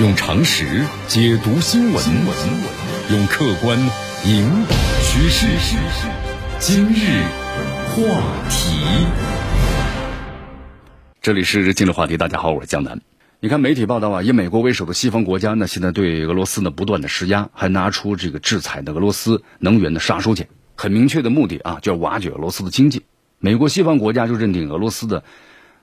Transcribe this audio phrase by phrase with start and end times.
[0.00, 2.04] 用常识解读新闻，
[3.12, 3.78] 用客观
[4.24, 5.46] 引导趋势。
[6.58, 7.22] 今日
[7.90, 8.20] 话
[8.50, 9.06] 题，
[11.22, 12.16] 这里是今日话题。
[12.16, 13.02] 大家好，我是江南。
[13.38, 23.04] 你看媒体报道啊，以美国为首的西方国家呢，现在对俄罗斯呢不断的施压，还拿出这个制裁的俄罗斯能源的杀手锏，很明确的目的啊，就要瓦解俄罗斯的经济。
[23.38, 25.22] 美国西方国家就认定俄罗斯的，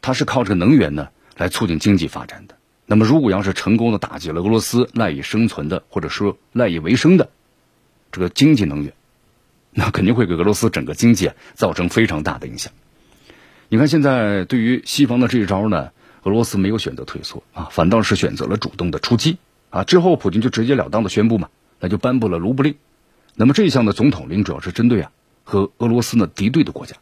[0.00, 2.54] 它是靠这个能源呢来促进经济发展的。
[2.90, 7.28] 那么，如果要是成功的打击了俄罗斯赖以生存的，或者说赖以为生的
[8.10, 8.94] 这个经济能源，
[9.72, 12.72] 那肯定会给俄罗斯整个经济造成非常大的影响。
[13.68, 15.90] 你看，现在对于西方的这一招呢，
[16.22, 19.36] 俄罗斯没有选择退缩啊，反倒是选择了主动的出击
[19.68, 19.84] 啊。
[19.84, 21.50] 之后，普京就直截了当的宣布嘛，
[21.80, 22.76] 那就颁布了卢布令。
[23.34, 25.12] 那么这一项的总统令主要是针对啊
[25.44, 26.96] 和俄罗斯呢敌对的国家，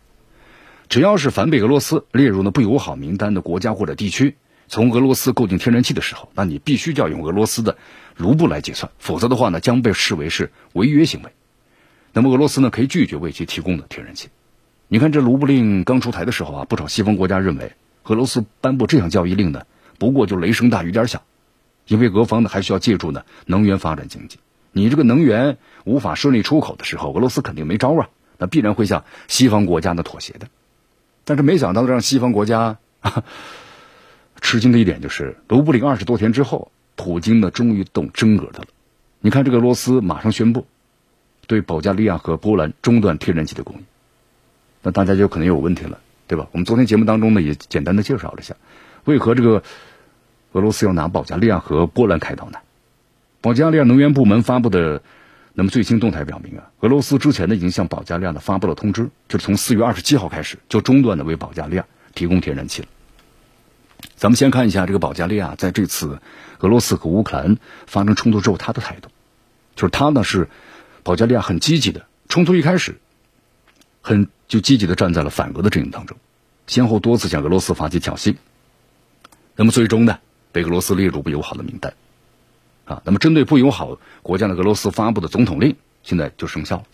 [0.88, 4.34] 只要是反被俄罗斯列入呢不友好名单的国家或者地区。
[4.68, 7.78] 从俄罗斯购进天然气的时候，那你必须要用俄罗斯的
[8.16, 11.30] 卢布来结算，否则的话呢，将被视为是违约行为。
[12.12, 14.28] 那么俄罗斯呢，可以拒绝为其提供的天然气。
[14.88, 17.72] 你看这卢布令刚出台的时候啊，不少西方国家认为
[18.04, 19.66] 俄罗斯颁布这项交易令呢，
[19.98, 21.22] 不过就雷声大雨点小，
[21.86, 24.38] 因为俄方呢还需要借助呢能源发展经济。
[24.72, 30.48] 你这个能源无法顺利出口的时候，俄罗斯肯定没招啊，那必然会向西方国家呢妥协的。
[31.24, 32.78] 但是没想到让西方国家。
[34.46, 38.66] 吃惊的一点就是，卢布林二十多天之后，普京呢终于动真格的了。
[39.18, 40.68] 你看，这个俄罗斯马上宣布
[41.48, 43.84] 对保加利亚和波兰中断天然气的供应，
[44.84, 46.46] 那大家就可能有问题了，对吧？
[46.52, 48.54] 我们昨天节目当中呢也简单的介绍了一下，
[49.04, 49.64] 为何这个
[50.52, 52.58] 俄罗斯要拿保加利亚和波兰开刀呢？
[53.40, 55.02] 保加利亚能源部门发布的
[55.54, 62.88] 那么最新动态表明啊，俄罗斯之前呢已经向保加利亚呢发布了通知，就是从四月二十七号开始就中断的为保加利亚提供天然气了。
[64.16, 66.20] 咱们先看一下这个保加利亚在这次
[66.60, 69.10] 俄罗斯和乌克兰发生冲突之后他的态度，
[69.74, 70.48] 就是他呢是
[71.02, 72.98] 保加利亚很积极的，冲突一开始
[74.00, 76.16] 很就积极的站在了反俄的阵营当中，
[76.66, 78.36] 先后多次向俄罗斯发起挑衅，
[79.54, 80.18] 那么最终呢
[80.50, 81.92] 被俄罗斯列入不友好的名单，
[82.86, 86.84] 啊，那么针对不友好国家的俄罗斯发布的总统令现在就生效了，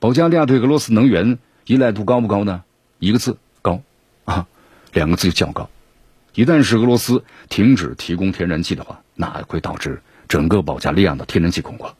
[0.00, 2.64] 保加利亚对俄罗斯能源依赖度高不高呢？
[2.98, 3.82] 一个字高
[4.24, 4.48] 啊，
[4.92, 5.70] 两个字就较高。
[6.34, 11.94] 一旦是俄罗斯停止提供天然气的话，那会导致整个保加利亚的天然气恐慌。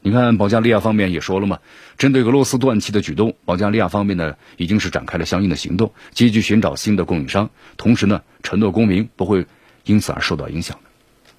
[0.00, 1.58] 你看，保加利亚方面也说了嘛，
[1.96, 9.46] 针对俄罗斯断气的举动，保加利亚方面呢已经是展开了相应的行动，积极寻找新的供应商，同时呢承诺公民不会
[9.84, 11.30] 因此而受到影响的。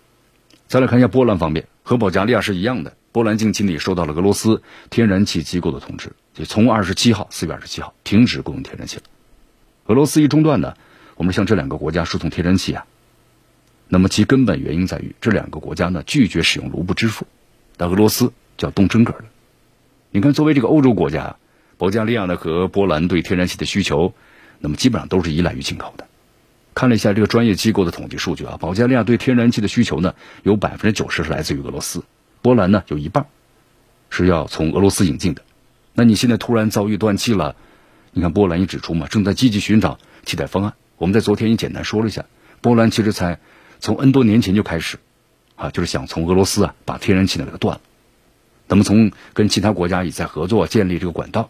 [0.67, 9.03] 再来看一下波兰方面，和保加利亚是一样的，波兰近期呢也收到了俄罗斯天然气机构的通知，就从二十七号，四月二十七号停止供应天然气了。
[9.87, 10.73] 俄罗斯一中断呢。
[11.19, 12.85] 我们向这两个国家输送天然气啊，
[13.89, 17.27] 那么其根本原因在于这两个国家呢拒绝使用卢布支付，
[17.77, 19.25] 那俄罗斯就要动真格了。
[20.11, 21.35] 你看，作为这个欧洲国家，
[21.77, 24.13] 保加利亚呢和波兰对天然气的需求，
[24.59, 26.07] 那么基本上都是依赖于进口的。
[26.73, 32.01] 看了一下这个专业机构的统计数据啊，保加利亚对天然气的需求呢有百分之九十是来自于俄罗斯，
[32.41, 33.25] 波兰呢有一半
[34.09, 35.41] 是要从俄罗斯引进的。
[35.93, 37.57] 那你现在突然遭遇断气了，
[38.13, 40.73] 你看波兰也指出嘛，正在积极寻找替代方案。
[40.99, 42.25] 我们在昨天也简单说了一下，
[42.61, 43.39] 波兰其实才
[43.79, 44.97] 从 N 多年前就开始，
[45.55, 47.81] 啊，就是想从俄罗斯啊把天然气呢给它断了，
[48.67, 51.49] 那么从跟其他国家也在合作建立这个管道，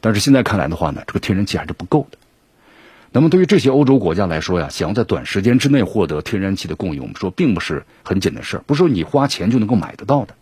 [0.00, 2.16] 但是现在看来的话呢，这个天然气还是不够的。
[3.12, 10.34] 那么对于这些欧洲国家来说呀，想要在短时间之内获得天然气的供应，我们说并不是很简单的事儿，不是说你花钱就能够买得到的。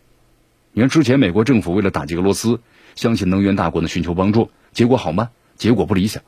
[0.72, 2.60] 你看之前美国政府为了打击俄罗斯，
[2.94, 5.30] 相信能源大国呢寻求帮助，结果好吗？
[5.56, 6.22] 结果不理想。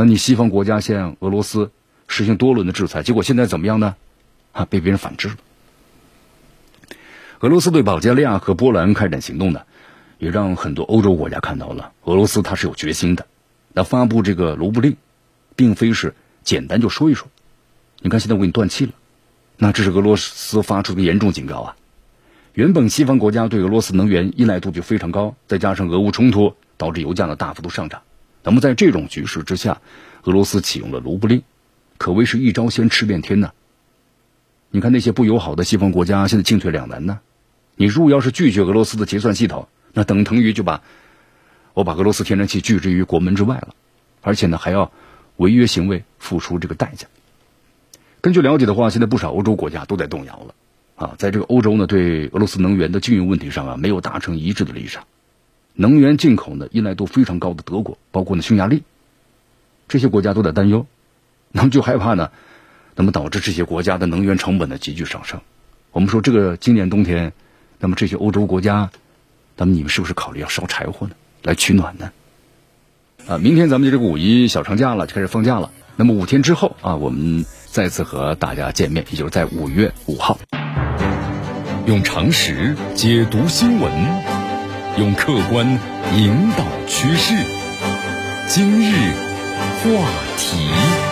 [0.00, 1.72] 那你西方国家向俄罗斯
[2.06, 3.96] 实行多轮的制裁，结果现在怎么样呢？
[4.52, 5.34] 啊，被别人反制了。
[7.40, 9.62] 俄罗斯对保加利亚和波兰开展行动呢，
[10.20, 13.26] 也让很多欧洲国家看到了俄罗斯它是有决心的。
[13.72, 14.96] 那发布这个卢布令，
[15.56, 17.26] 并非是简单就说一说。
[18.00, 18.92] 你看现在我给你断气了，
[19.56, 21.76] 那这是俄罗斯发出的严重警告啊！
[22.52, 28.02] 原本西方国家对俄罗斯能源依赖度就非常高，再加上俄乌冲突导致油价的大幅度上涨。
[28.48, 29.82] 那么在这种局势之下，
[30.22, 31.42] 俄罗斯启用了卢布令，
[31.98, 33.52] 可谓是一招先吃遍天呐。
[34.70, 37.20] 你看那些不友好的西方国家现在进退两难呢。
[37.76, 40.82] 你如果要是拒绝俄罗斯的结算系统，那等同于就把
[41.74, 43.74] 我把俄罗斯天然气拒之于国门之外了，
[44.22, 44.90] 而且呢还要
[45.36, 47.06] 违约行为付出这个代价。
[48.22, 50.54] 根据了解的话，现在不少欧洲国家都在动摇了
[50.96, 55.04] 啊，在这个欧洲呢对俄罗斯能源的禁运问题上啊没有达成一致的立场。
[55.80, 58.82] 能源进口呢依赖度非常高的德国，包括呢匈牙利，
[59.86, 60.86] 这些国家都在担忧，
[61.52, 62.32] 那么就害怕呢，
[62.96, 65.40] 那么导致这些国家的能源成本呢急剧上升。
[65.92, 67.32] 我们说这个今年冬天，
[67.78, 68.90] 那么这些欧洲国家，
[69.56, 71.12] 那么你们是不是考虑要烧柴火呢，
[71.44, 72.10] 来取暖呢？
[73.28, 75.70] 啊，明天咱们就这个五一小长假了，就开始放假了。
[75.94, 80.40] 那么五天之后啊，我们再次和大家见面，也就是在五月五号。
[81.86, 84.37] 用常识解读新闻，
[84.98, 85.64] 用客观
[86.12, 87.32] 引导趋势。
[88.48, 89.14] 今日
[89.80, 91.07] 话题。